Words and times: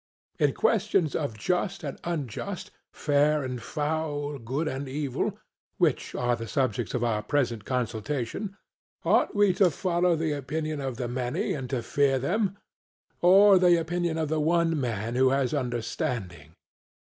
In 0.39 0.53
questions 0.53 1.15
of 1.15 1.37
just 1.37 1.83
and 1.83 1.99
unjust, 2.03 2.71
fair 2.91 3.43
and 3.43 3.61
foul, 3.61 4.39
good 4.39 4.67
and 4.67 4.89
evil, 4.89 5.37
which 5.77 6.15
are 6.15 6.35
the 6.35 6.47
subjects 6.47 6.95
of 6.95 7.03
our 7.03 7.21
present 7.21 7.65
consultation, 7.65 8.57
ought 9.05 9.35
we 9.35 9.53
to 9.53 9.69
follow 9.69 10.15
the 10.15 10.31
opinion 10.31 10.81
of 10.81 10.97
the 10.97 11.07
many 11.07 11.53
and 11.53 11.69
to 11.69 11.83
fear 11.83 12.17
them; 12.17 12.57
or 13.21 13.59
the 13.59 13.79
opinion 13.79 14.17
of 14.17 14.27
the 14.29 14.41
one 14.41 14.81
man 14.81 15.13
who 15.13 15.29
has 15.29 15.53
understanding? 15.53 16.55